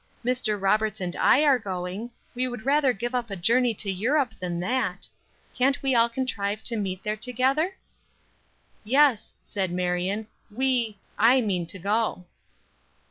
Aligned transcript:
Mr. 0.25 0.59
Roberts 0.59 0.99
and 0.99 1.15
I 1.17 1.43
are 1.43 1.59
going; 1.59 2.09
we 2.33 2.47
would 2.47 2.65
rather 2.65 2.91
give 2.91 3.13
up 3.13 3.29
a 3.29 3.35
journey 3.35 3.75
to 3.75 3.91
Europe 3.91 4.33
than 4.39 4.59
that. 4.61 5.07
Can't 5.53 5.79
we 5.83 5.93
all 5.93 6.09
contrive 6.09 6.63
to 6.63 6.75
meet 6.75 7.03
there 7.03 7.15
together?" 7.15 7.75
"Yes," 8.83 9.35
said 9.43 9.69
Marion, 9.71 10.25
"we 10.49 10.97
I 11.19 11.39
mean 11.41 11.67
to 11.67 11.77
go." 11.77 12.25